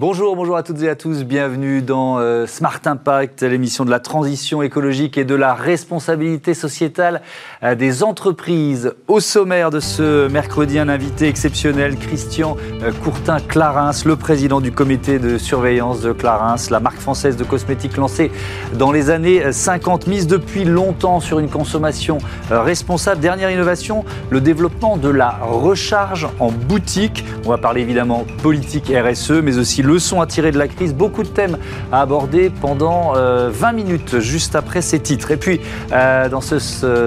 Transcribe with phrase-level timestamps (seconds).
[0.00, 1.24] Bonjour, bonjour à toutes et à tous.
[1.24, 7.20] Bienvenue dans euh, Smart Impact, l'émission de la transition écologique et de la responsabilité sociétale
[7.64, 8.94] euh, des entreprises.
[9.08, 15.18] Au sommaire de ce mercredi, un invité exceptionnel, Christian euh, Courtin-Clarins, le président du comité
[15.18, 18.30] de surveillance de Clarins, la marque française de cosmétiques lancée
[18.74, 22.18] dans les années 50, mise depuis longtemps sur une consommation
[22.50, 23.20] responsable.
[23.20, 27.24] Dernière innovation, le développement de la recharge en boutique.
[27.44, 31.22] On va parler évidemment politique RSE, mais aussi leçons à tirer de la crise, beaucoup
[31.22, 31.58] de thèmes
[31.90, 35.30] à aborder pendant 20 euh, minutes juste après ces titres.
[35.30, 35.60] Et puis,
[35.92, 36.58] euh, dans ce,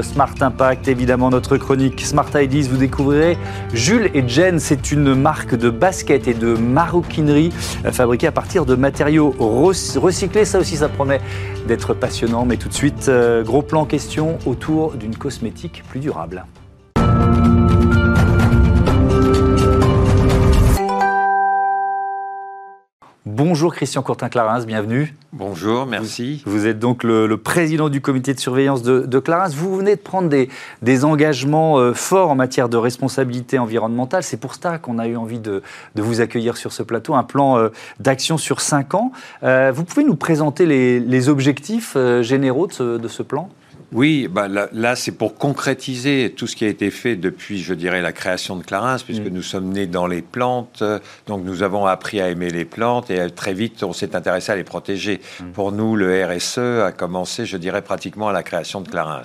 [0.01, 3.37] Smart Impact, évidemment, notre chronique Smart Ideas, vous découvrirez
[3.73, 4.59] Jules et Jen.
[4.59, 7.53] C'est une marque de basket et de maroquinerie
[7.85, 10.45] euh, fabriquée à partir de matériaux recyclés.
[10.45, 11.21] Ça aussi, ça promet
[11.67, 12.45] d'être passionnant.
[12.45, 13.09] Mais tout de suite,
[13.45, 16.43] gros plan question autour d'une cosmétique plus durable.
[23.43, 25.15] Bonjour Christian Courtin-Clarins, bienvenue.
[25.33, 26.43] Bonjour, merci.
[26.45, 29.49] Vous, êtes donc le, président du comité de surveillance de, de, Clarins.
[29.49, 34.21] Vous venez de prendre des, engagements euh, forts en matière de responsabilité environnementale.
[34.21, 35.63] C'est pour ça qu'on a eu envie de,
[35.95, 37.15] vous accueillir sur ce plateau.
[37.15, 37.69] Un plan euh,
[37.99, 39.11] d'action sur cinq ans.
[39.41, 43.49] Euh, vous pouvez nous présenter les, objectifs généraux de ce plan?
[43.93, 48.01] Oui, bah là, c'est pour concrétiser tout ce qui a été fait depuis, je dirais,
[48.01, 49.33] la création de Clarins, puisque mm.
[49.33, 50.83] nous sommes nés dans les plantes,
[51.27, 54.55] donc nous avons appris à aimer les plantes et très vite on s'est intéressé à
[54.55, 55.19] les protéger.
[55.39, 55.51] Mm.
[55.51, 59.23] Pour nous, le RSE a commencé, je dirais, pratiquement à la création de Clarins.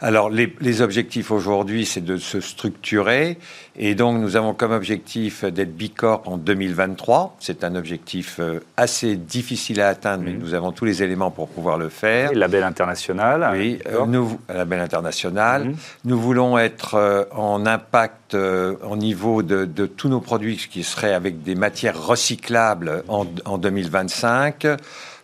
[0.00, 3.38] Alors, les, objectifs aujourd'hui, c'est de se structurer.
[3.76, 7.36] Et donc, nous avons comme objectif d'être Bicorp en 2023.
[7.40, 11.48] C'est un objectif euh, assez difficile à atteindre, mais nous avons tous les éléments pour
[11.48, 12.32] pouvoir le faire.
[12.32, 13.48] Et label international.
[13.52, 15.64] Oui, euh, nous, label international.
[15.64, 15.74] Mmh.
[16.04, 21.14] Nous voulons être euh, en impact au niveau de, tous nos produits, ce qui serait
[21.14, 24.66] avec des matières recyclables en, en 2025.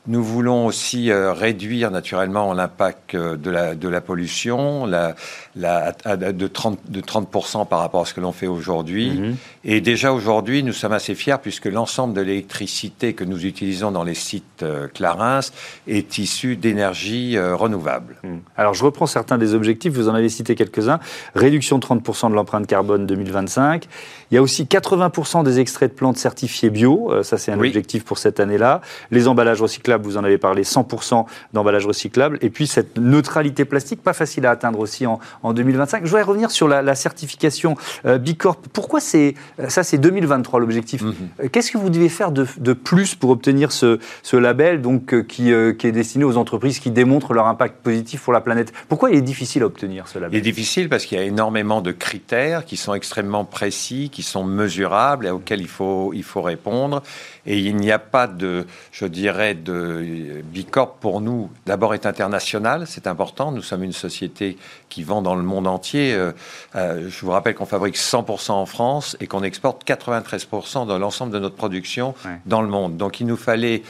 [0.07, 7.69] Nous voulons aussi euh, réduire naturellement l'impact euh, de la, pollution de, 30, de 30%
[7.69, 9.11] par rapport à ce que l'on fait aujourd'hui.
[9.11, 9.37] Mhm.
[9.65, 14.05] Et déjà aujourd'hui, nous sommes assez fiers puisque l'ensemble de l'électricité que nous utilisons dans
[14.05, 15.41] les sites euh, Clarins
[15.87, 18.17] est issu d'énergie renouvelable.
[18.23, 18.41] Mhm.
[18.57, 20.99] Alors je reprends certains des objectifs, vous en avez cité quelques-uns.
[21.35, 23.87] Réduction de 30% de l'empreinte carbone 2025.
[24.31, 28.05] Il y a aussi 80% des extraits de plantes certifiés bio, ça c'est un objectif
[28.05, 28.81] pour cette année-là.
[29.11, 32.39] Les emballages recyclables vous en avez parlé, 100% d'emballage recyclable.
[32.41, 36.05] Et puis cette neutralité plastique, pas facile à atteindre aussi en, 2025.
[36.05, 38.57] Je voudrais revenir sur la, certification euh, Bicorp.
[38.73, 39.35] Pourquoi c'est
[39.69, 41.15] ça c'est 2023 l'objectif mhm.
[41.41, 43.99] euh, Qu'est-ce que vous devez faire de, plus pour obtenir ce,
[44.33, 48.33] label donc, euh, qui, qui, est destiné aux entreprises qui démontrent leur impact positif pour
[48.33, 48.73] la planète?
[48.89, 50.35] Pourquoi il est difficile à obtenir ce label?
[50.35, 54.23] Il est difficile parce qu'il y a énormément de critères qui sont extrêmement précis, qui
[54.23, 57.03] sont mesurables et auxquels il faut, il faut répondre.
[57.47, 62.87] Et il n'y a pas de, je dirais, de Bicorp pour nous, d'abord est international,
[62.87, 63.53] c'est important.
[63.53, 64.59] Nous sommes une société
[64.89, 66.13] qui vend dans le monde entier.
[66.15, 66.33] Euh,
[66.77, 71.33] euh, je vous rappelle qu'on fabrique 100% en France et qu'on exporte 93% de l'ensemble
[71.33, 72.15] de notre production
[72.47, 72.97] dans le monde.
[72.97, 73.83] Donc il nous fallait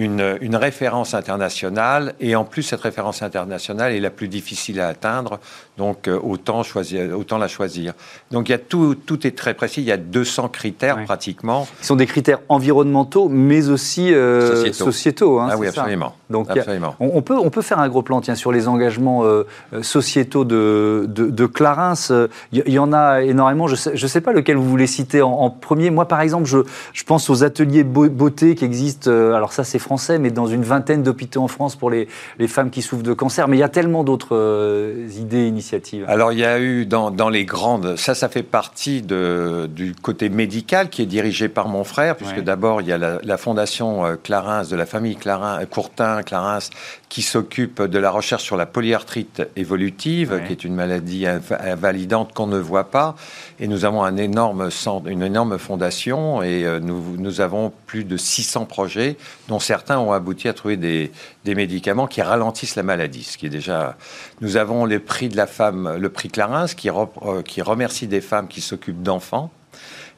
[0.00, 5.38] une, référence internationale, et en plus cette référence internationale est la plus difficile à atteindre,
[5.78, 7.92] donc euh, autant, choisir, autant la choisir.
[8.30, 11.66] Donc il y a tout, tout est très précis, il y a 200 critères pratiquement.
[11.80, 15.38] Ce sont des critères environnementaux, mais aussi euh, sociétaux.
[15.38, 16.14] hein, ah oui, absolument.
[16.28, 16.48] Donc
[17.00, 19.44] on, peut, on peut faire un gros plan tiens, sur les engagements euh,
[19.82, 21.94] sociétaux de, de, Clarins.
[22.52, 25.50] Il y, en a énormément, je ne sais, sais, pas lequel vous voulez citer en,
[25.50, 25.90] premier.
[25.90, 26.58] Moi par exemple, je,
[26.92, 31.02] je pense aux ateliers beauté qui existent, alors ça c'est français, mais dans une vingtaine
[31.02, 32.06] d'hôpitaux en France pour les,
[32.38, 33.48] les, femmes qui souffrent de cancer.
[33.48, 36.04] Mais il y a tellement d'autres euh, idées, initiatives.
[36.06, 39.96] Alors, il y a eu dans, dans, les grandes, ça, ça fait partie de, du
[40.00, 44.04] côté médical qui est dirigé par mon frère, puisque d'abord, il y a la, fondation
[44.04, 46.70] euh, Clarins, de la famille Clarins, Courtin, Clarins,
[47.10, 52.46] qui s'occupe de la recherche sur la polyarthrite évolutive, qui est une maladie invalidante qu'on
[52.46, 53.16] ne voit pas.
[53.58, 58.04] Et nous avons un énorme centre, une énorme fondation et euh, nous, nous avons plus
[58.04, 59.16] de 600 projets,
[59.48, 61.10] dont certains ont abouti à trouver des,
[61.44, 63.96] des médicaments qui ralentissent la maladie, ce qui est déjà.
[64.40, 68.20] Nous avons le prix de la femme, le prix Clarins, qui, euh, qui remercie des
[68.20, 69.50] femmes qui s'occupent d'enfants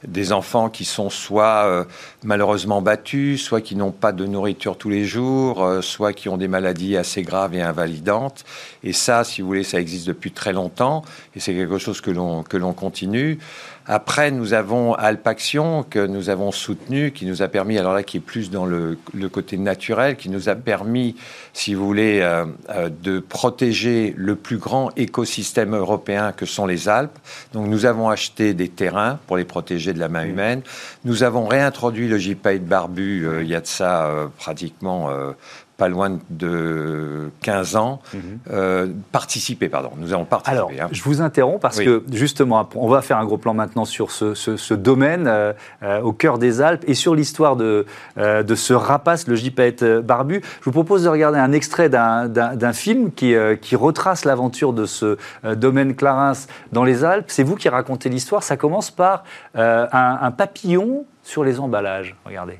[0.07, 1.85] des enfants qui sont soit euh,
[2.23, 6.37] malheureusement battus, soit qui n'ont pas de nourriture tous les jours, euh, soit qui ont
[6.37, 8.43] des maladies assez graves et invalidantes.
[8.83, 11.03] Et ça, si vous voulez, ça existe depuis très longtemps
[11.35, 13.39] et c'est quelque chose que l'on que l'on continue.
[13.85, 18.17] Après, nous avons Alpaction que nous avons soutenu, qui nous a permis, alors là, qui
[18.17, 18.97] est plus dans le,
[19.31, 21.15] côté naturel, qui nous a permis,
[21.53, 26.87] si vous voulez, euh, euh, de protéger le plus grand écosystème européen que sont les
[26.87, 27.17] Alpes.
[27.53, 30.61] Donc, nous avons acheté des terrains pour les protéger de la main humaine.
[31.03, 35.09] Nous avons réintroduit le gypaète barbu il y a de ça pratiquement
[35.83, 38.21] pas loin de 15 ans, mhm.
[38.51, 39.89] euh, participer, pardon.
[39.97, 40.55] Nous avons participé.
[40.55, 40.87] Alors, hein.
[40.93, 44.73] je vous interromps parce que justement, on va faire un gros plan maintenant sur ce,
[44.75, 45.51] domaine euh,
[45.83, 47.85] euh, au cœur des Alpes et sur l'histoire de,
[48.15, 50.41] de ce rapace, le gypaète barbu.
[50.61, 55.17] Je vous propose de regarder un extrait d'un film qui, qui retrace l'aventure de ce
[55.43, 57.25] domaine Clarins dans les Alpes.
[57.27, 58.41] C'est vous qui racontez l'histoire.
[58.41, 62.15] Ça commence par un papillon sur les emballages.
[62.23, 62.59] Regardez.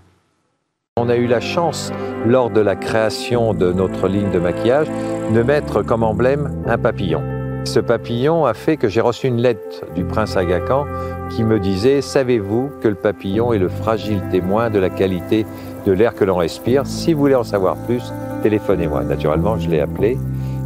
[1.02, 1.92] On a eu la chance,
[2.26, 4.88] lors de la création de notre ligne de maquillage,
[5.34, 7.22] de mettre comme emblème un papillon.
[7.66, 10.86] Ce papillon a fait que j'ai reçu une lettre du prince Aga Khan
[11.32, 15.48] qui me disait Savez-vous que le papillon est le fragile témoin de la qualité
[15.88, 16.86] de l'air que l'on respire?
[16.86, 18.14] Si vous voulez en savoir plus,
[18.44, 19.04] téléphonez-moi.
[19.04, 20.20] Naturellement, je l'ai appelé.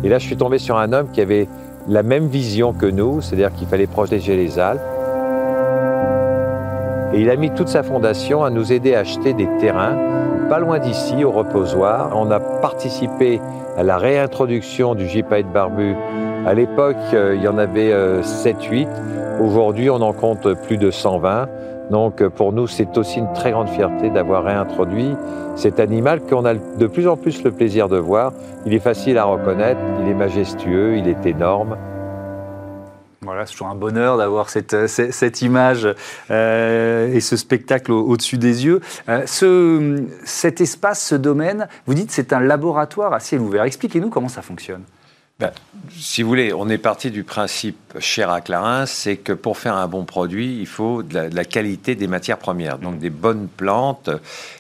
[0.04, 1.48] Et là, je suis tombé sur un homme qui avait
[1.88, 4.82] la même vision que nous, c'est-à-dire qu'il fallait protéger les Alpes.
[7.14, 9.96] Et il a mis toute sa fondation à nous aider à acheter des terrains
[10.48, 12.12] pas loin d'ici, au reposoir.
[12.16, 13.42] On a participé
[13.78, 15.94] à la réintroduction du gypaète barbu.
[16.46, 18.88] À l'époque, euh, il y en avait 7-8.
[18.88, 21.48] Euh, Aujourd'hui, on en compte plus de 120.
[21.92, 25.16] Donc euh, pour nous, c'est aussi une très grande fierté d'avoir réintroduit
[25.56, 28.32] cet animal qu'on a de plus en plus le plaisir de voir.
[28.66, 31.76] Il est facile à reconnaître, il est majestueux, il est énorme.
[33.28, 35.86] Voilà, c'est toujours un bonheur d'avoir cette, euh, cette, image
[36.32, 38.80] euh, et ce spectacle au-dessus des yeux.
[39.10, 43.66] Euh, ce, cet espace, ce domaine, vous dites c'est un laboratoire à ciel ouvert.
[43.66, 44.84] Expliquez-nous comment ça fonctionne.
[45.40, 45.52] Ben,
[45.92, 49.76] si vous voulez, on est parti du principe cher à Clarins, c'est que pour faire
[49.76, 53.10] un bon produit, il faut de la, de la, qualité des matières premières, donc des
[53.12, 54.10] bonnes plantes.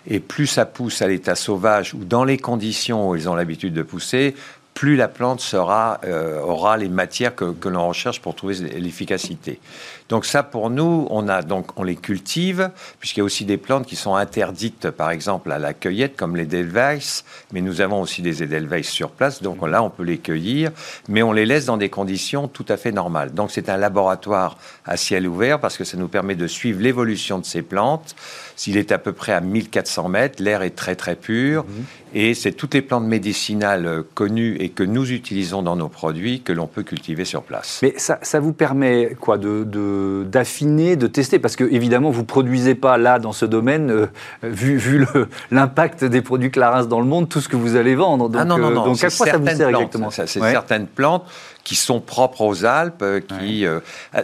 [0.07, 3.73] Et plus ça pousse à l'état sauvage ou dans les conditions où ils ont l'habitude
[3.73, 4.35] de pousser,
[4.77, 9.59] plus la plante euh, aura les matières que, l'on recherche pour trouver l'efficacité.
[10.07, 12.69] Donc ça, pour nous, on les cultive,
[12.99, 16.35] puisqu'il y a aussi des plantes qui sont interdites, par exemple à la cueillette, comme
[16.35, 20.19] les Edelweiss, mais nous avons aussi des Edelweiss sur place, donc là on peut les
[20.19, 20.69] cueillir,
[21.09, 23.33] mais on les laisse dans des conditions tout à fait normales.
[23.33, 27.39] Donc c'est un laboratoire à ciel ouvert parce que ça nous permet de suivre l'évolution
[27.39, 28.15] de ces plantes.
[28.55, 31.85] S'il est à peu près à 1400 mètres, l'air est très très pur, mhm.
[32.19, 36.51] Et c'est toutes les plantes médicinales connues et que nous utilisons dans nos produits que
[36.51, 37.79] l'on peut cultiver sur place.
[37.83, 41.37] Mais ça, ça vous permet quoi de d'affiner, de, tester?
[41.37, 44.07] Parce que évidemment, vous produisez pas là dans ce domaine, euh,
[44.41, 45.05] vu, vu
[45.51, 48.29] l'impact des produits Clarins dans le monde, tout ce que vous allez vendre.
[48.29, 48.85] Donc, ah non, non, euh, non.
[48.85, 50.09] donc à quoi ça vous sert exactement?
[50.09, 51.23] C'est certaines plantes
[51.67, 53.65] qui sont propres aux Alpes, euh, qui,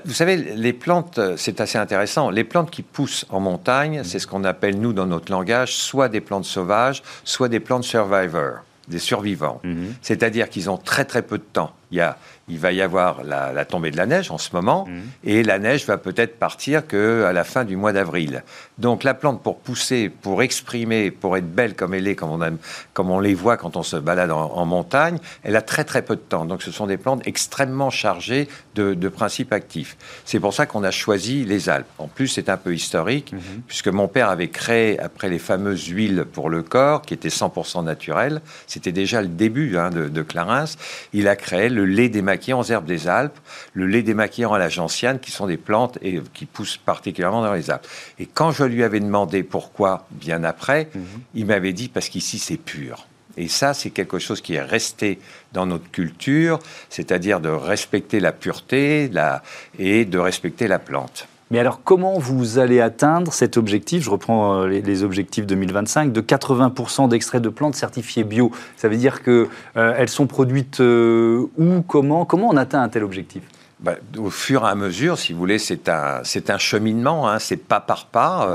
[0.06, 2.30] vous savez, les plantes, c'est assez intéressant.
[2.30, 4.04] Les plantes qui poussent en montagne, mm.
[4.06, 7.84] c'est ce qu'on appelle nous dans notre langage, soit des plantes sauvages, soit des plantes
[7.84, 9.60] survivors, des survivants.
[9.66, 9.88] Mm-hmm.
[10.02, 11.74] C'est-à-dire qu'ils ont très très peu de temps.
[11.92, 12.18] Il y a
[12.50, 15.02] il va y avoir la, tombée de la neige en ce moment, mhm.
[15.24, 18.44] et la neige va peut-être partir qu'à la fin du mois d'avril.
[18.78, 22.58] Donc la plante, pour pousser, pour exprimer, pour être belle comme elle est, comme on,
[22.94, 26.16] comme on les voit quand on se balade en, montagne, elle a très très peu
[26.16, 26.46] de temps.
[26.46, 29.96] Donc ce sont des plantes extrêmement chargées de, principes actifs.
[30.26, 31.88] C'est pour ça qu'on a choisi les Alpes.
[32.00, 33.62] En plus, c'est un peu historique, mhm.
[33.68, 37.84] puisque mon père avait créé, après les fameuses huiles pour le corps, qui étaient 100%
[37.84, 40.66] naturelles, c'était déjà le début hein, de, de Clarins,
[41.14, 43.40] il a créé le lait des démaquillants herbes des Alpes,
[43.74, 47.54] le lait démaquillant à la gentiane, qui sont des plantes et qui poussent particulièrement dans
[47.54, 47.88] les Alpes.
[48.20, 51.04] Et quand je lui avais demandé pourquoi, bien après, mhm.
[51.36, 53.08] il m'avait dit parce qu'ici c'est pur.
[53.36, 55.20] Et ça, c'est quelque chose qui est resté
[55.54, 56.60] dans notre culture,
[56.90, 59.42] c'est-à-dire de respecter la pureté la,
[59.80, 61.28] et de respecter la plante.
[61.52, 66.22] Mais alors, comment vous allez atteindre cet objectif Je reprends euh, les, objectifs 2025 de
[66.22, 68.52] 80% d'extraits de plantes certifiés bio?
[68.76, 69.48] Ça veut dire qu'elles
[69.78, 73.44] euh, sont produites euh, où Comment Comment on atteint un tel objectif?
[73.80, 77.38] Bah, au fur et à mesure, si vous voulez, c'est un, c'est un cheminement, hein,
[77.40, 78.50] c'est pas par pas.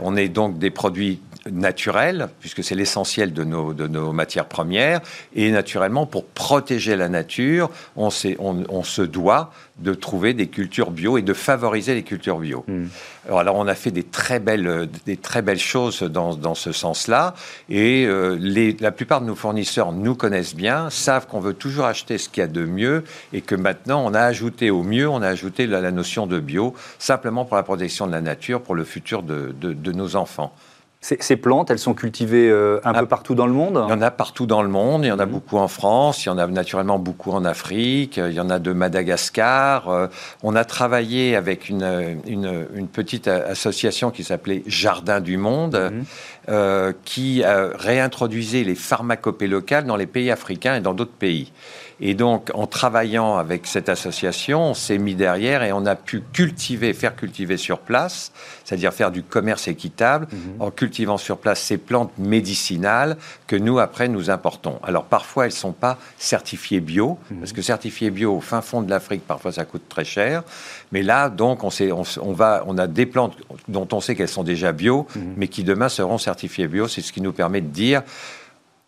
[0.00, 5.00] on est donc des produits naturel, puisque c'est l'essentiel de nos, de nos matières premières,
[5.34, 11.18] et naturellement, pour protéger la nature, on, on, se doit de trouver des cultures bio
[11.18, 12.64] et de favoriser les cultures bio.
[12.66, 12.86] Hmm.
[13.30, 17.34] Alors, on a fait des très belles, des très belles choses dans, dans ce sens-là,
[17.68, 21.84] et euh, les, la plupart de nos fournisseurs nous connaissent bien, savent qu'on veut toujours
[21.84, 25.08] acheter ce qu'il y a de mieux, et que maintenant, on a ajouté au mieux,
[25.08, 28.62] on a ajouté la, la notion de bio, simplement pour la protection de la nature,
[28.62, 30.52] pour le futur de, de, de nos enfants.
[31.00, 33.00] Ces plantes, elles sont cultivées euh, un ah.
[33.00, 35.12] peu partout dans le monde Il y en a partout dans le monde, il y
[35.12, 35.32] en a mhm.
[35.32, 38.58] beaucoup en France, il y en a naturellement beaucoup en Afrique, il y en a
[38.58, 39.88] de Madagascar.
[39.88, 40.08] Euh,
[40.42, 46.04] on a travaillé avec une, une, petite association qui s'appelait Jardin du Monde, mhm.
[46.48, 51.52] euh, qui réintroduisait les pharmacopées locales dans les pays africains et dans d'autres pays.
[52.00, 56.22] Et donc, en travaillant avec cette association, on s'est mis derrière et on a pu
[56.32, 58.30] cultiver, faire cultiver sur place,
[58.64, 60.38] c'est-à-dire faire du commerce équitable, mhm.
[60.60, 63.16] en cultivant sur place ces plantes médicinales
[63.48, 64.78] que nous, après, nous importons.
[64.84, 67.38] Alors, parfois, elles ne sont pas certifiées bio, mhm.
[67.38, 70.44] parce que certifiées bio au fin fond de l'Afrique, parfois, ça coûte très cher.
[70.92, 73.36] Mais là, donc, on, sait, on, va, on a des plantes
[73.66, 75.34] dont on sait qu'elles sont déjà bio, mhm.
[75.36, 76.86] mais qui demain seront certifiées bio.
[76.86, 78.02] C'est ce qui nous permet de dire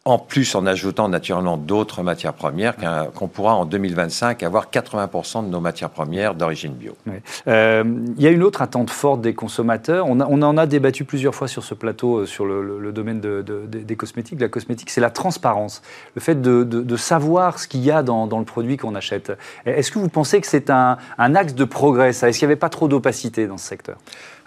[0.06, 2.74] en plus en ajoutant naturellement d'autres matières premières,
[3.14, 6.96] qu'on pourra en 2025 avoir 80% de nos matières premières d'origine bio.
[7.46, 7.84] Euh,
[8.16, 10.06] il y a une autre attente forte des consommateurs.
[10.08, 14.38] On, en a débattu plusieurs fois sur ce plateau euh, sur le, domaine des cosmétiques,
[14.38, 15.82] de la cosmétique, c'est la transparence,
[16.14, 19.32] le fait de, savoir ce qu'il y a dans, le produit qu'on achète.
[19.66, 22.70] Est-ce que vous pensez que c'est un, axe de progrès Est-ce qu'il n'y avait pas
[22.70, 23.98] trop d'opacité dans ce secteur?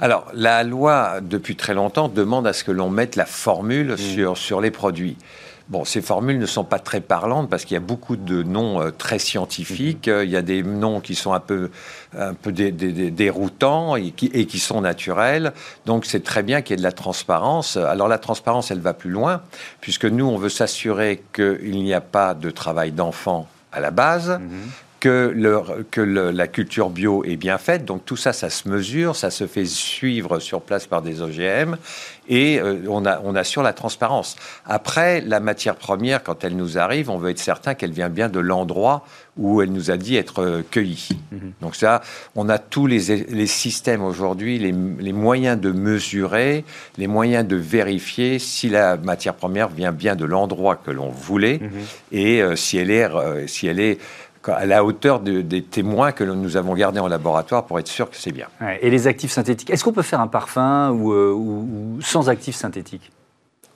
[0.04, 3.98] Alors, la loi, depuis très longtemps, demande à ce que l'on mette la formule mmh.
[3.98, 5.16] sur, sur les produits.
[5.70, 8.82] Bon, ces formules ne sont pas très parlantes parce qu'il y a beaucoup de noms
[8.82, 10.10] euh, très scientifiques.
[10.10, 10.24] Mhm.
[10.26, 11.70] Il y a des noms qui sont un peu,
[12.18, 15.54] un peu déroutants et qui, et qui, sont naturels.
[15.86, 17.78] Donc, c'est très bien qu'il y ait de la transparence.
[17.78, 19.42] Alors, la transparence, elle va plus loin
[19.80, 24.32] puisque nous, on veut s'assurer qu'il n'y a pas de travail d'enfant à la base,
[24.32, 24.70] mhm
[25.04, 27.84] que, le, que la culture bio est bien faite.
[27.84, 31.76] Donc tout ça, ça se mesure, ça se fait suivre sur place par des OGM
[32.30, 34.38] et euh, on, a, on assure la transparence.
[34.66, 38.30] Après, la matière première, quand elle nous arrive, on veut être certain qu'elle vient bien
[38.30, 39.06] de l'endroit
[39.36, 41.10] où elle nous a dit être euh, cueillie.
[41.34, 41.52] Mhm.
[41.60, 42.02] Donc ça,
[42.36, 46.64] on a tous les, les systèmes aujourd'hui, les, les, moyens de mesurer,
[46.98, 51.60] les moyens de vérifier si la matière première vient bien de l'endroit que l'on voulait
[51.60, 51.72] mhm.
[52.14, 53.10] et euh, si elle est,
[53.48, 54.00] si elle est
[54.50, 58.18] à la hauteur des témoins que nous avons gardés en laboratoire pour être sûr que
[58.18, 58.48] c'est bien.
[58.82, 63.12] et les actifs synthétiques, est-ce qu'on peut faire un parfum ou, euh, sans actifs synthétiques?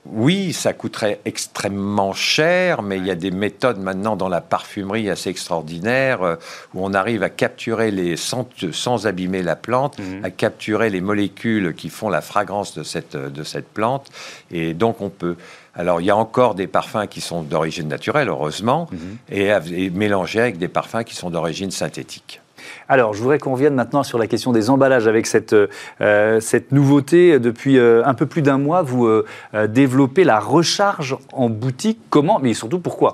[0.10, 5.10] Oui, ça coûterait extrêmement cher, mais il y a des méthodes maintenant dans la parfumerie
[5.10, 6.36] assez extraordinaires euh,
[6.74, 10.24] où on arrive à capturer les sans, sans abîmer la plante, mhm.
[10.24, 14.10] à capturer les molécules qui font la fragrance de cette, de cette plante,
[14.50, 15.36] et donc on peut
[15.78, 19.18] alors, il y a encore des parfums qui sont d'origine naturelle, heureusement, mhm.
[19.30, 22.42] et, mélangés avec des parfums qui sont d'origine synthétique.
[22.90, 25.56] Alors, je voudrais qu'on revienne maintenant sur la question des emballages avec cette,
[26.02, 27.40] euh, cette nouveauté.
[27.40, 29.26] Depuis euh, un peu plus d'un mois, vous euh,
[29.68, 32.00] développez la recharge en boutique.
[32.10, 33.14] Comment Mais surtout, pourquoi?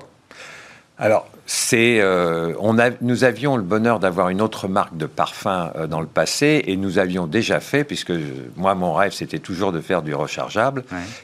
[1.00, 5.72] Alors, c'est, euh, on a, nous avions le bonheur d'avoir une autre marque de parfum
[5.76, 8.14] euh, dans le passé et nous avions déjà fait, puisque
[8.56, 10.84] moi, mon rêve, c'était toujours de faire du rechargeable.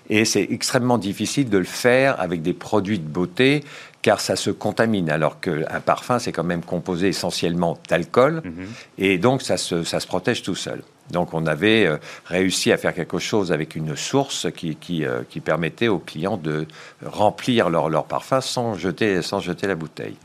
[0.10, 3.64] Et c'est extrêmement difficile de le faire avec des produits de beauté
[4.02, 8.68] car ça se contamine, alors qu'un parfum, c'est quand même composé essentiellement d'alcool, mhm.
[8.98, 10.82] et donc ça se, ça se protège tout seul.
[11.12, 15.22] Donc on avait euh, réussi à faire quelque chose avec une source qui, qui, euh,
[15.30, 16.68] qui permettait aux clients de
[17.06, 20.16] remplir leur, leur, parfum sans jeter, sans jeter la bouteille.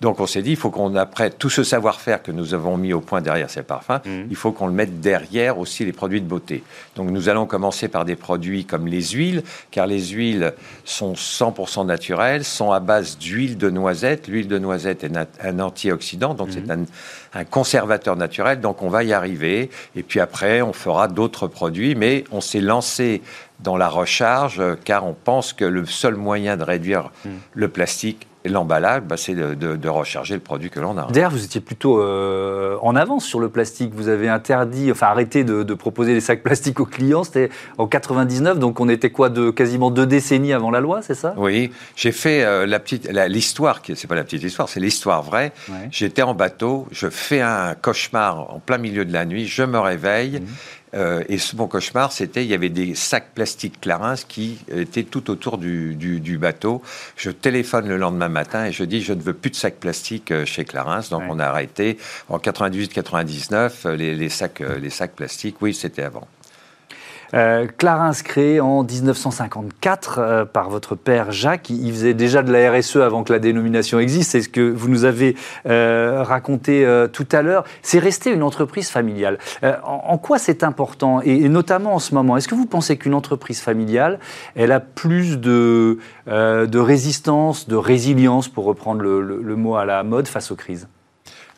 [0.00, 2.92] Donc on s'est dit, il faut qu'on apprête tout ce savoir-faire que nous avons mis
[2.92, 4.24] au point derrière ces parfums, mmh.
[4.28, 6.62] il faut qu'on le mette derrière aussi les produits de beauté.
[6.96, 10.52] Donc nous allons commencer par des produits comme les huiles, car les huiles
[10.84, 14.28] sont 100% naturelles, sont à base d'huile de noisette.
[14.28, 15.12] L'huile de noisette est
[15.42, 16.70] un antioxydant, donc c'est mmh.
[16.70, 16.84] un,
[17.36, 19.70] un conservateur naturel, donc on va y arriver.
[19.94, 23.22] Et puis après, on fera d'autres produits, mais on s'est lancé
[23.60, 27.30] dans la recharge, car on pense que le seul moyen de réduire mmh.
[27.54, 31.06] le plastique l'emballage, bah, c'est de, recharger le produit que l'on a.
[31.10, 33.92] D'ailleurs, vous étiez plutôt euh, en avance sur le plastique.
[33.94, 37.24] Vous avez interdit, enfin arrêté de, proposer des sacs plastiques aux clients.
[37.24, 41.14] C'était en 99, donc on était quoi de quasiment deux décennies avant la loi, c'est
[41.14, 41.34] ça?
[41.36, 45.22] Oui, j'ai fait euh, la petite, l'histoire, qui c'est pas la petite histoire, c'est l'histoire
[45.22, 45.52] vraie.
[45.90, 49.78] J'étais en bateau, je fais un cauchemar en plein milieu de la nuit, je me
[49.78, 50.40] réveille.
[50.40, 50.46] Mmh.
[50.94, 55.02] Euh, et ce bon cauchemar, c'était il y avait des sacs plastiques Clarins qui étaient
[55.02, 56.82] tout autour du, bateau.
[57.16, 60.30] Je téléphone le lendemain matin et je dis je ne veux plus de sacs plastiques
[60.30, 61.02] euh, chez Clarins.
[61.10, 65.56] Donc on a arrêté en 98-99 euh, les, les, sacs, les sacs plastiques.
[65.60, 66.26] Oui, c'était avant.
[67.34, 71.70] Euh, Clarins créé en 1954 euh, par votre père Jacques.
[71.70, 74.32] Il faisait déjà de la RSE avant que la dénomination existe.
[74.32, 77.64] C'est ce que vous nous avez euh, raconté tout à l'heure.
[77.82, 79.38] C'est resté une entreprise familiale.
[79.84, 81.20] En, quoi c'est important?
[81.22, 84.18] Et, notamment en ce moment Est-ce que vous pensez qu'une entreprise familiale,
[84.54, 90.28] elle a plus de, de résistance, de résilience, pour reprendre le mot à la mode,
[90.28, 90.88] face aux crises?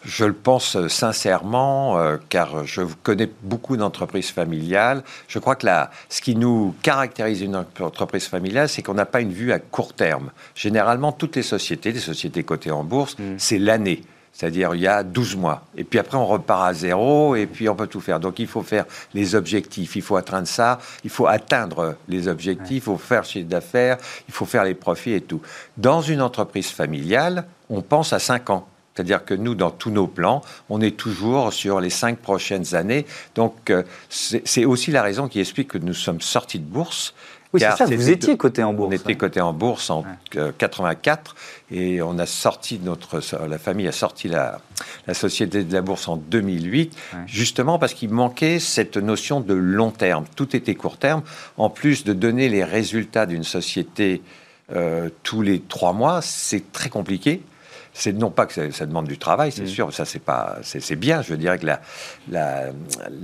[0.05, 5.03] Je le pense sincèrement, euh, car je connais beaucoup d'entreprises familiales.
[5.27, 9.21] Je crois que là, ce qui nous caractérise une entreprise familiale, c'est qu'on n'a pas
[9.21, 10.31] une vue à court terme.
[10.55, 13.35] Généralement, toutes les sociétés, les sociétés cotées en bourse, mm.
[13.39, 14.03] c'est l'année.
[14.39, 15.65] C'est-à-dire, il y a 12 mois.
[15.77, 18.21] Et puis après, on repart à zéro, et puis on peut tout faire.
[18.21, 22.77] Donc, il faut faire les objectifs, il faut atteindre ça, il faut atteindre les objectifs,
[22.77, 25.43] il faut faire chiffre d'affaires, il faut faire les profits et tout.
[25.77, 28.69] Dans une entreprise familiale, on pense à 5 ans.
[28.99, 33.07] C'est-à-dire que nous, dans tous nos plans, on est toujours sur les cinq prochaines années.
[33.37, 37.15] Donc, euh, c'est aussi la raison qui explique que nous sommes sortis de bourse
[37.55, 38.89] oui, c'est ça, vous étiez coté en bourse.
[38.91, 40.05] On était coté en bourse en
[40.59, 41.35] 84
[41.71, 44.61] et on a sorti notre, la famille a sorti la,
[45.07, 46.95] la société de la bourse en 2008,
[47.27, 50.25] justement parce qu'il manquait cette notion de long terme.
[50.37, 51.23] Tout était court terme.
[51.57, 54.21] En plus de donner les résultats d'une société
[54.75, 57.41] euh, tous les trois mois, c'est très compliqué
[57.99, 59.69] c'est non pas que ça, demande du travail, c'est mm.
[59.69, 61.21] sûr, ça c'est pas, c'est bien.
[61.23, 61.67] Je dirais que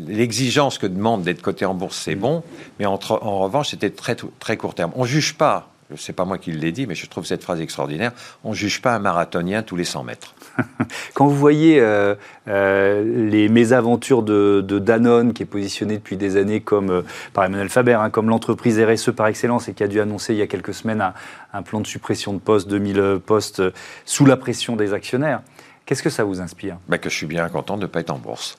[0.09, 2.21] l'exigence que demande d'être coté en bourse, c'est mm.
[2.21, 2.43] bon,
[2.79, 4.93] mais en, en revanche, c'était très très court terme.
[4.97, 8.13] On juge pas c'est pas moi qui l'ai dit, mais je trouve cette phrase extraordinaire.
[8.43, 10.35] On ne juge pas un marathonien tous les 100 mètres.
[11.15, 12.15] Quand vous voyez euh,
[12.49, 17.69] euh, les mésaventures de, Danone, qui est positionné depuis des années comme, euh, par Emmanuel
[17.69, 20.47] Faber, hein, comme l'entreprise RSE par excellence et qui a dû annoncer il y a
[20.47, 21.13] quelques semaines
[21.53, 23.63] un, plan de suppression de postes, 2000 postes,
[24.05, 25.43] sous la pression des actionnaires,
[25.87, 26.77] qu'est-ce que ça vous inspire?
[26.89, 28.59] Bah, Que je suis bien content de ne pas être en bourse.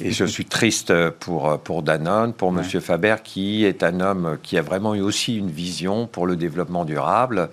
[0.00, 2.62] Et je suis triste pour, pour Danone, pour M.
[2.80, 6.84] Faber, qui est un homme qui a vraiment eu aussi une vision pour le développement
[6.84, 7.48] durable.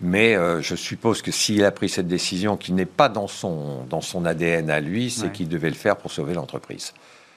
[0.00, 3.84] Mais euh, je suppose que s'il a pris cette décision qui n'est pas dans son,
[3.88, 6.92] dans son ADN à lui, c'est qu'il devait le faire pour sauver l'entreprise.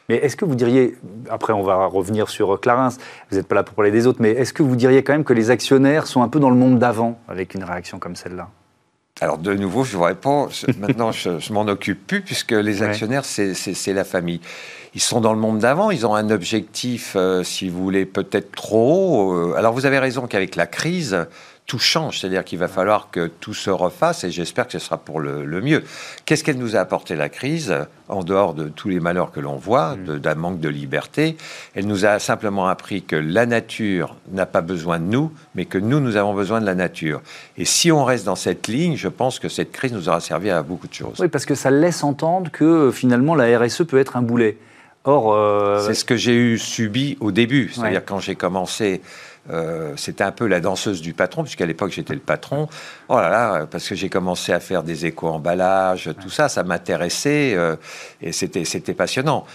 [0.07, 0.95] Mais est-ce que vous diriez,
[1.29, 2.89] après on va revenir sur Clarins,
[3.31, 5.23] vous n'êtes pas là pour parler des autres, mais est-ce que vous diriez quand même
[5.23, 8.49] que les actionnaires sont un peu dans le monde d'avant avec une réaction comme celle-là?
[9.21, 13.23] Alors de nouveau, je vous réponds, maintenant je, je m'en occupe plus puisque les actionnaires,
[13.23, 14.41] c'est la famille.
[14.93, 18.51] Ils sont dans le monde d'avant, ils ont un objectif, euh, si vous voulez, peut-être
[18.51, 19.33] trop haut.
[19.33, 21.27] Euh, alors vous avez raison qu'avec la crise,
[21.65, 24.97] tout change, c'est-à-dire qu'il va falloir que tout se refasse et j'espère que ce sera
[24.97, 25.83] pour le, mieux.
[26.25, 27.73] Qu'est-ce qu'elle nous a apporté la crise,
[28.07, 30.19] en dehors de tous les malheurs que l'on voit, mm.
[30.19, 31.37] d'un manque de liberté?
[31.73, 35.79] Elle nous a simplement appris que la nature n'a pas besoin de nous, mais que
[35.79, 37.21] nous, nous avons besoin de la nature.
[37.57, 40.51] Et si on reste dans cette ligne, je pense que cette crise nous aura servi
[40.51, 41.19] à beaucoup de choses.
[41.19, 44.57] Oui, parce que ça laisse entendre que finalement la RSE peut être un boulet.
[45.05, 49.01] Or, euh, c'est ce que j'ai eu subi au début, c'est-à-dire quand j'ai commencé
[49.51, 52.67] euh, c'était un peu la danseuse du patron, puisqu'à l'époque j'étais le patron.
[53.09, 57.53] Oh là là, parce que j'ai commencé à faire des éco-emballages, tout ça, ça m'intéressait
[57.53, 57.75] euh,
[58.23, 59.45] et c'était, c'était passionnant.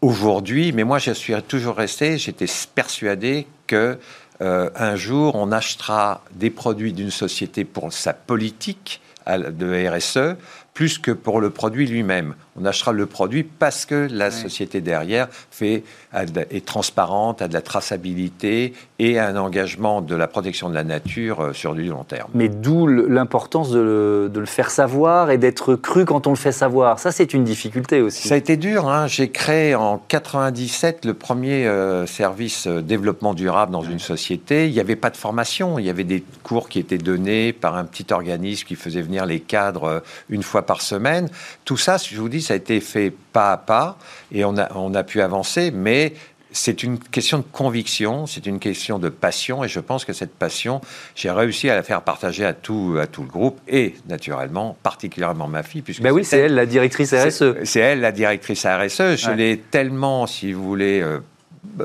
[0.00, 3.98] Aujourd'hui, mais moi je suis toujours resté, j'étais persuadé que
[4.40, 10.36] un jour on achètera des produits d'une société pour sa politique de RSE
[10.74, 12.34] plus que pour le produit lui-même.
[12.60, 17.62] On achètera le produit parce que la société derrière fait, est transparente, a de la
[17.62, 22.04] traçabilité et a un engagement de la protection de la nature euh, sur du long
[22.04, 22.30] terme.
[22.34, 26.98] Mais d'où l'importance de, le faire savoir et d'être cru quand on le fait savoir.
[26.98, 28.28] Ça, c'est une difficulté aussi.
[28.28, 28.88] Ça a été dur.
[28.88, 29.06] Hein.
[29.06, 34.68] J'ai créé en 97 le premier euh, service euh, développement durable dans une société.
[34.68, 35.78] Il n'y avait pas de formation.
[35.78, 39.26] Il y avait des cours qui étaient donnés par un petit organisme qui faisait venir
[39.26, 41.28] les cadres une fois par semaine.
[41.64, 43.98] Tout ça, je vous dis, ça a été fait pas à pas
[44.32, 46.14] et on a, on a pu avancer, mais
[46.54, 50.34] c'est une question de conviction, c'est une question de passion, et je pense que cette
[50.34, 50.80] passion,
[51.16, 55.48] j'ai réussi à la faire partager à tout, à tout le groupe, et naturellement, particulièrement
[55.48, 55.82] ma fille.
[55.82, 57.64] Puisque ben oui, c'est elle la directrice RSE.
[57.64, 59.16] C'est elle la directrice RSE.
[59.16, 61.18] Je l'ai tellement, si vous voulez, euh,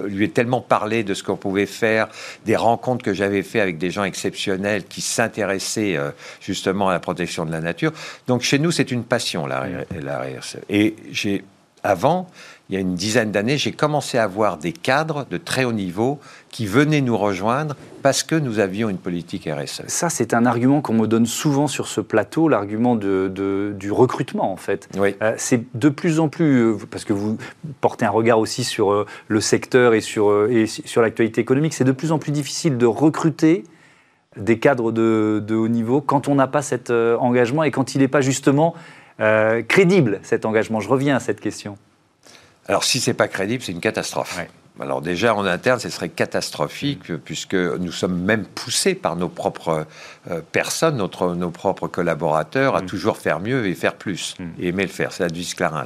[0.05, 2.07] lui ai tellement parlé de ce qu'on pouvait faire,
[2.45, 6.11] des rencontres que j'avais fait avec des gens exceptionnels qui s'intéressaient euh,
[6.41, 7.91] justement à la protection de la nature.
[8.27, 9.65] Donc chez nous, c'est une passion, la,
[9.99, 10.25] la
[10.69, 11.43] Et j'ai,
[11.83, 12.29] avant,
[12.69, 15.73] il y a une dizaine d'années, j'ai commencé à voir des cadres de très haut
[15.73, 19.81] niveau qui venaient nous rejoindre parce que nous avions une politique RSE.
[19.87, 24.51] Ça, c'est un argument qu'on me donne souvent sur ce plateau, l'argument de, du recrutement,
[24.51, 24.87] en fait.
[24.97, 25.15] Oui.
[25.23, 27.37] Euh, c'est de plus en plus, euh, parce que vous
[27.81, 31.83] portez un regard aussi sur euh, le secteur et sur, et sur l'actualité économique, c'est
[31.83, 33.63] de plus en plus difficile de recruter
[34.37, 38.01] des cadres de, de haut niveau quand on n'a pas cet engagement et quand il
[38.01, 38.75] n'est pas justement
[39.17, 40.79] crédible, cet engagement.
[40.79, 41.77] Je reviens à cette question.
[42.69, 44.39] Alors si c'est pas crédible, c'est une catastrophe.
[44.81, 49.85] Alors déjà en interne, ce serait catastrophique puisque nous sommes même poussés par nos propres
[50.29, 52.85] euh, personnes, notre, nos propres collaborateurs à mm.
[52.85, 54.43] toujours faire mieux et faire plus mm.
[54.59, 55.11] et aimer le faire.
[55.11, 55.83] C'est la devise Clarin.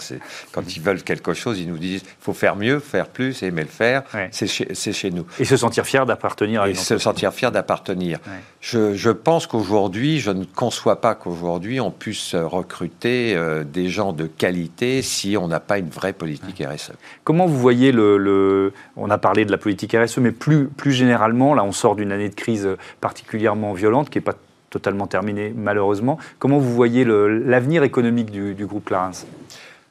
[0.52, 0.70] Quand mm.
[0.76, 3.64] ils veulent quelque chose, ils nous disent il faut faire mieux, faire plus et aimer
[3.64, 4.04] le faire.
[4.32, 5.26] C'est chez, nous.
[5.40, 8.20] Et se sentir fier d'appartenir à une Et se sentir fier d'appartenir.
[8.62, 14.14] Je, je, pense qu'aujourd'hui, je ne conçois pas qu'aujourd'hui on puisse recruter euh, des gens
[14.14, 16.92] de qualité si on n'a pas une vraie politique RSE.
[17.24, 20.92] Comment vous voyez le, le on a parlé de la politique RSE, mais plus, plus
[20.92, 22.68] généralement, là, on sort d'une année de crise
[23.02, 24.36] particulièrement violente, qui n'est pas
[24.70, 26.18] totalement terminé malheureusement.
[26.40, 29.12] Comment vous voyez l'avenir économique du, du groupe Clarins?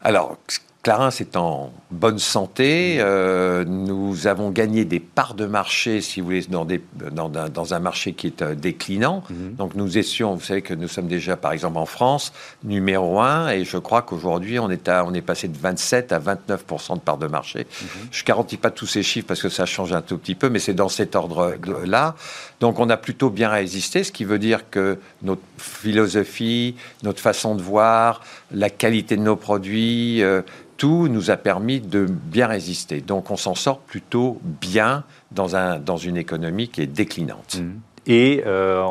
[0.03, 0.37] Alors,
[0.83, 2.97] Clarins est en bonne santé.
[2.99, 7.75] Euh, nous avons gagné des parts de marché, si vous voulez, dans, des, dans, dans
[7.75, 9.23] un marché qui est euh, déclinant.
[9.31, 9.55] Mhm.
[9.55, 12.33] Donc nous étions, vous savez que nous sommes déjà, par exemple, en France,
[12.65, 16.65] numéro un, et je crois qu'aujourd'hui, on, est on est passé de 27 à 29
[16.95, 17.61] de parts de marché.
[17.61, 17.89] Mhm.
[18.11, 20.49] Je ne garantis pas tous ces chiffres parce que ça change un tout petit peu,
[20.49, 22.15] mais c'est dans cet ordre-là.
[22.61, 27.55] Donc on a plutôt bien résisté, ce qui veut dire que notre philosophie, notre façon
[27.55, 30.43] de voir, la qualité de nos produits, euh,
[30.83, 33.01] tout nous a permis de bien résister.
[33.01, 37.57] Donc on s'en sort plutôt bien dans, un, dans une économie qui est déclinante.
[37.61, 37.71] Mmh.
[38.07, 38.83] Et euh,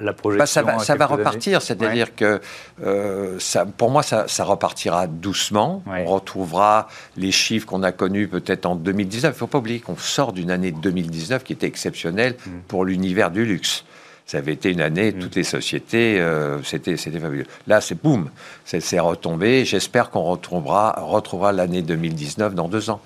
[0.00, 0.42] la, projection.
[0.42, 2.40] Bah, ça va, ça va repartir, c'est-à-dire que
[2.82, 5.84] euh, ça, pour moi, ça, ça repartira doucement.
[5.86, 9.30] On retrouvera les chiffres qu'on a connus peut-être en 2019.
[9.30, 12.50] Il ne faut pas oublier qu'on sort d'une année 2019 qui était exceptionnelle mmh.
[12.66, 13.84] pour l'univers du luxe
[14.30, 15.18] ça avait été une année, mm.
[15.18, 17.46] toutes les sociétés, euh, c'était fabuleux.
[17.66, 18.30] Là, c'est boum,
[18.64, 19.64] c'est retombé.
[19.64, 23.00] J'espère qu'on retrouvera, retrouvera l'année 2019 dans deux ans.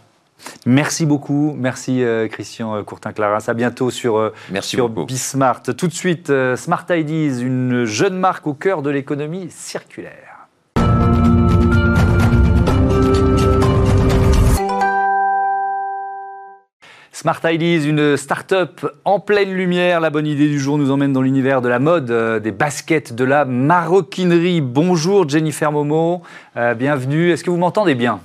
[0.67, 3.45] Merci beaucoup, merci euh, Christian Courtin-Claras.
[3.47, 5.63] À bientôt sur, euh, sur Bismart.
[5.63, 10.34] Tout de suite, Smart Ideas, une jeune marque au cœur de l'économie circulaire.
[17.25, 19.99] Smart Ideas, une start-up en pleine lumière.
[19.99, 23.15] La bonne idée du jour nous emmène dans l'univers de la mode, euh, des baskets,
[23.15, 24.61] de la maroquinerie.
[24.61, 26.21] Bonjour Jennifer Momo,
[26.59, 27.33] euh, bienvenue.
[27.33, 28.21] Est-ce que vous m'entendez bien?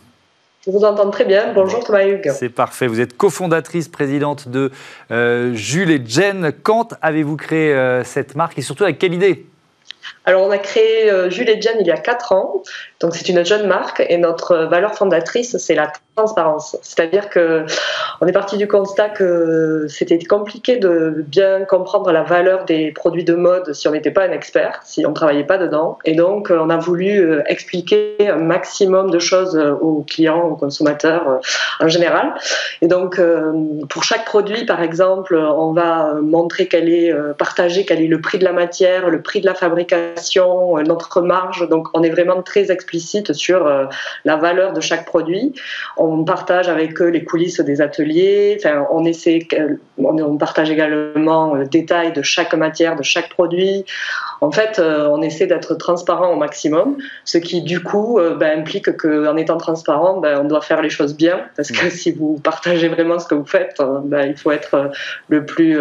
[0.66, 1.54] Je vous entends très bien.
[1.54, 2.30] Bonjour Thomas Hugues.
[2.38, 2.88] C'est parfait.
[2.88, 4.70] Vous êtes cofondatrice, présidente de
[5.12, 6.52] euh, Jules et Jen.
[6.62, 9.46] Quand avez-vous créé cette marque et surtout avec quelle idée?
[10.26, 12.64] Alors, on a créé Jules et Jen il y a 4 ans.
[13.00, 15.90] Donc, c'est une jeune marque et notre valeur fondatrice, c'est la
[16.82, 17.66] C'est-à-dire que
[18.22, 23.24] on est parti du constat que c'était compliqué de bien comprendre la valeur des produits
[23.24, 25.98] de mode si on n'était pas un expert, si on ne travaillait pas dedans.
[26.06, 30.56] Et donc, on a voulu euh, expliquer un maximum de choses euh, aux clients, aux
[30.56, 31.38] consommateurs euh,
[31.80, 32.34] en général.
[32.82, 33.22] Et donc,
[33.90, 38.40] pour chaque produit, par exemple, on va montrer quel est, partager quel est le prix
[38.40, 41.68] de la matière, le prix de la fabrication, notre marge.
[41.70, 43.70] Donc, on est vraiment très explicite sur
[44.26, 45.54] la valeur de chaque produit.
[46.10, 48.58] On partage avec eux les coulisses des ateliers.
[48.92, 49.06] On
[49.98, 53.86] on partage également le détail de chaque matière, de chaque produit.
[54.42, 58.60] En fait, euh, on essaie d'être transparent au maximum, ce qui du coup euh, ben,
[58.60, 62.40] implique qu'en étant transparent, ben, on doit faire les choses bien, parce que si vous
[62.42, 64.92] partagez vraiment ce que vous faites, euh, ben, il faut être
[65.28, 65.78] le plus,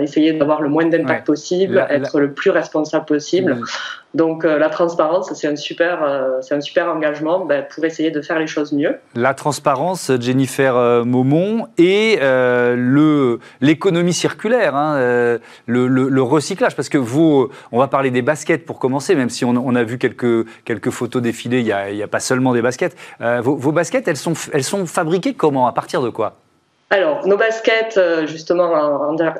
[0.00, 3.58] essayer d'avoir le moins d'impact possible, être le plus responsable possible.
[4.12, 6.00] Donc la transparence, c'est un super,
[6.40, 8.96] c'est un super engagement pour essayer de faire les choses mieux.
[9.14, 17.50] La transparence, Jennifer Maumont, et le l'économie circulaire, hein, le, le, recyclage, parce que vous
[17.72, 21.60] on va parler des baskets pour commencer, même si on, a vu quelques, photos défiler,
[21.60, 22.96] il n'y a, pas seulement des baskets.
[23.20, 24.16] Euh, vos, baskets, elles
[24.64, 25.66] sont fabriquées comment?
[25.66, 26.36] À partir de quoi?
[26.90, 28.72] Alors, nos baskets, euh, justement,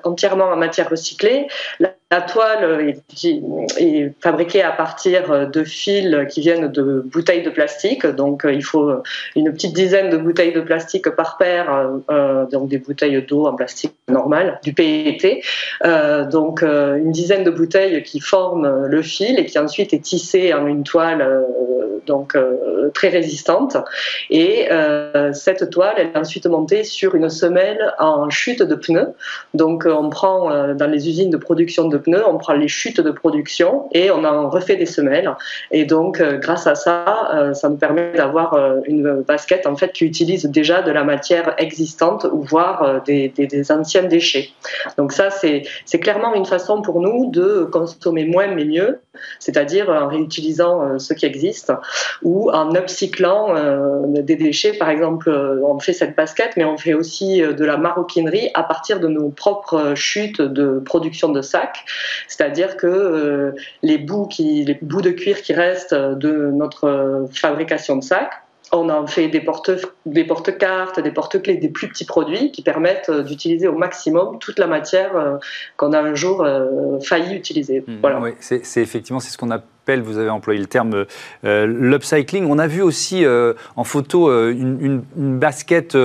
[0.04, 1.48] entièrement en matière recyclée.
[2.12, 2.94] La toile
[3.78, 8.04] est, fabriquée à partir de fils qui viennent de bouteilles de plastique.
[8.04, 8.92] Donc, il faut
[9.36, 13.54] une petite dizaine de bouteilles de plastique par paire, euh, donc des bouteilles d'eau en
[13.54, 15.42] plastique normal, du PET.
[15.84, 20.02] Euh, donc, euh, une dizaine de bouteilles qui forment le fil et qui ensuite est
[20.02, 21.46] tissée en une toile
[22.06, 22.36] donc
[22.94, 23.76] très résistante.
[24.30, 24.68] Et
[25.32, 29.08] cette toile, elle est ensuite montée sur une semelle en chute de pneus.
[29.54, 33.10] Donc, on prend dans les usines de production de pneus, on prend les chutes de
[33.10, 35.30] production et on en refait des semelles.
[35.70, 39.76] Et donc, euh, grâce à ça, euh, ça nous permet d'avoir euh, une basket en
[39.76, 43.32] fait qui utilise déjà de la matière existante ou voire des,
[43.70, 44.50] anciens déchets.
[44.96, 49.00] Donc ça, c'est clairement une façon pour nous de consommer moins mais mieux,
[49.38, 51.72] c'est-à-dire en réutilisant ce qui existe
[52.22, 53.54] ou en upcyclant
[54.08, 54.72] des déchets.
[54.72, 59.00] Par exemple, on fait cette basket, mais on fait aussi de la maroquinerie à partir
[59.00, 61.84] de nos propres chutes de production de sacs.
[62.28, 67.96] C'est-à-dire que euh, les bouts, qui, les bouts de cuir qui restent de notre fabrication
[67.96, 68.32] de sacs,
[68.72, 69.70] on en fait des porte
[70.06, 74.60] des porte-cartes, des porte-clés, des plus petits produits qui permettent euh, d'utiliser au maximum toute
[74.60, 75.38] la matière euh,
[75.76, 76.46] qu'on a un jour
[77.02, 77.80] failli utiliser.
[77.80, 78.20] Mmh, voilà.
[78.20, 79.50] Oui, c'est effectivement c'est ce qu'on
[80.00, 81.04] vous avez employé le terme
[81.42, 82.46] l'upcycling.
[82.48, 83.24] On a vu aussi
[83.76, 85.96] en photo une, une, basket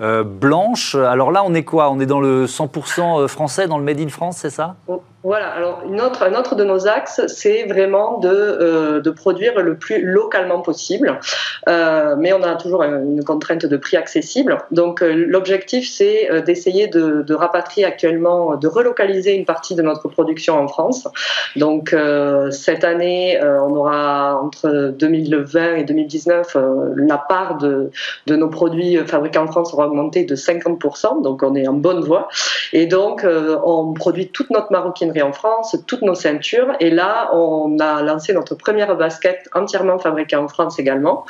[0.00, 0.94] blanche.
[0.94, 1.90] Alors là, on est quoi?
[1.90, 4.76] On est dans le 100% français, dans le Made in France, c'est ça?
[5.24, 10.60] Voilà, alors un autre de nos axes, c'est vraiment de, euh, produire le plus localement
[10.60, 11.18] possible,
[11.66, 14.58] euh, mais on a toujours une contrainte de prix accessible.
[14.70, 20.08] Donc euh, l'objectif, c'est euh, d'essayer de, rapatrier actuellement, de relocaliser une partie de notre
[20.08, 21.08] production en France.
[21.56, 26.56] Donc euh, cette année, on aura entre 2020 et 2019,
[26.96, 27.90] la part de,
[28.26, 32.00] de nos produits fabriqués en France aura augmenté de 50%, donc on est en bonne
[32.00, 32.28] voie.
[32.72, 33.26] Et donc
[33.64, 36.72] on produit toute notre maroquinerie en France, toutes nos ceintures.
[36.80, 41.24] Et là, on a lancé notre première basket entièrement fabriquée en France également.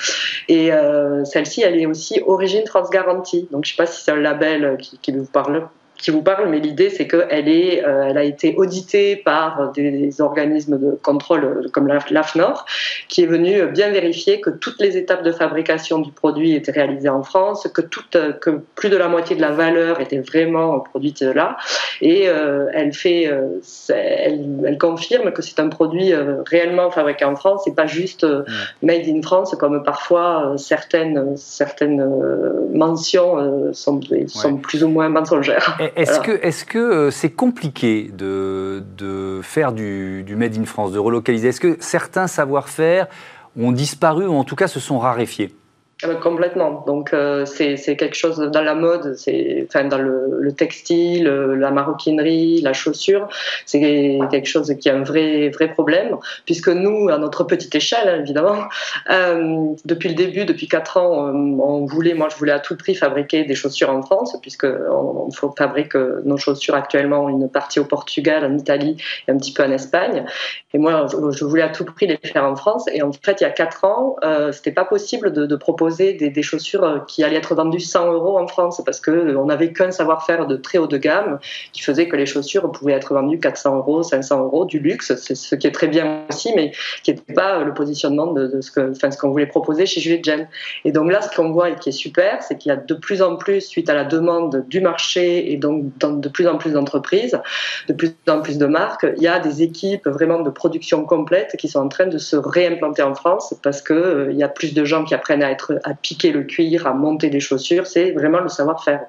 [0.49, 3.49] Et euh, celle-ci, elle est aussi Origine France Garantie.
[3.51, 6.23] Donc, je ne sais pas si c'est un label qui, qui vous parle qui vous
[6.23, 10.99] parle, mais l'idée c'est qu'elle est, euh, elle a été auditée par des organismes de
[11.03, 12.67] contrôle comme l'AFNOR,
[13.09, 17.09] qui est venu bien vérifier que toutes les étapes de fabrication du produit étaient réalisées
[17.09, 21.23] en France, que, toute, que plus de la moitié de la valeur était vraiment produite
[21.23, 21.57] là,
[22.01, 26.13] et euh, elle fait, euh, elle, elle, confirme que c'est un produit
[26.47, 28.27] réellement fabriqué en France, et pas juste
[28.83, 32.05] made in France comme parfois certaines certaines
[32.73, 35.79] mentions sont, sont plus ou moins mensongères.
[35.97, 41.49] Est-ce que euh, c'est compliqué de, faire du, Made in France, de relocaliser?
[41.49, 43.07] Est-ce que certains savoir-faire
[43.57, 45.55] ont disparu ou en tout cas se sont raréfiés?
[46.05, 46.85] Ah bah, complètement.
[46.87, 51.71] Donc euh, c'est quelque chose dans la mode, c'est enfin dans le, le, textile, la
[51.71, 53.29] maroquinerie, la chaussure,
[53.65, 53.81] c'est
[54.31, 58.21] quelque chose qui a un vrai vrai problème puisque nous à notre petite échelle hein,
[58.21, 58.65] évidemment
[59.11, 62.95] euh, depuis le début, depuis quatre ans, on, voulait, moi je voulais à tout prix
[62.95, 68.45] fabriquer des chaussures en France puisque on, fabrique nos chaussures actuellement une partie au Portugal,
[68.45, 70.25] en Italie et un petit peu en Espagne.
[70.75, 73.45] Et moi je voulais à tout prix les faire en France et en fait il
[73.45, 77.37] y a quatre ans euh, c'était pas possible de proposer des, chaussures euh, qui allaient
[77.37, 80.87] être vendues 100 euros en France parce qu'on euh, n'avait qu'un savoir-faire de très haut
[80.87, 81.39] de gamme
[81.73, 85.35] qui faisait que les chaussures pouvaient être vendues 400 euros, 500 euros, du luxe, c'est
[85.35, 88.71] ce qui est très bien aussi, mais qui n'était pas euh, le positionnement de, ce
[88.71, 90.49] que, enfin, qu'on voulait proposer chez Juliette Jen.
[90.85, 92.95] Et donc là, ce qu'on voit et qui est super, c'est qu'il y a de
[92.95, 96.73] plus en plus, suite à la demande du marché et donc de plus en plus
[96.73, 97.39] d'entreprises,
[97.89, 101.57] de plus en plus de marques, il y a des équipes vraiment de production complète
[101.59, 104.75] qui sont en train de se réimplanter en France parce que il y a plus
[104.75, 107.87] de gens qui apprennent à être à piquer le cuir, à monter des chaussures.
[107.87, 109.03] C'est vraiment le savoir-faire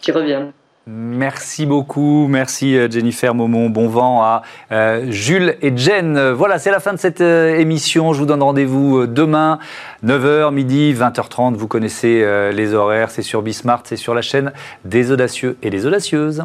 [0.00, 0.46] qui revient.
[0.90, 3.68] Merci beaucoup, merci euh, Jennifer Momon.
[3.68, 4.40] Bon vent à
[4.72, 6.30] euh, Jules et Jen.
[6.30, 8.14] Voilà, c'est la fin de cette euh, émission.
[8.14, 9.58] Je vous donne rendez-vous demain,
[10.02, 11.56] 9h, midi, 20h30.
[11.56, 14.52] Vous connaissez les horaires, c'est sur Bismart, c'est sur la chaîne
[14.86, 16.44] des audacieux et des audacieuses.